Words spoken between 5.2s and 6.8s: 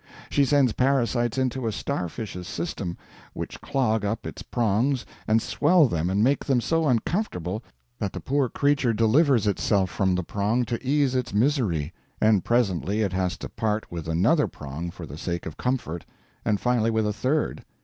and swell them and make them